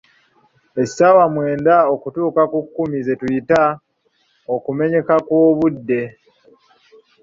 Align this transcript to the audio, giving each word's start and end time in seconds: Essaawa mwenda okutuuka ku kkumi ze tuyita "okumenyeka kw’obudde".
Essaawa 0.81 1.23
mwenda 1.33 1.75
okutuuka 1.93 2.43
ku 2.51 2.59
kkumi 2.65 2.97
ze 3.05 3.13
tuyita 3.19 3.61
"okumenyeka 4.55 5.15
kw’obudde". 5.27 6.01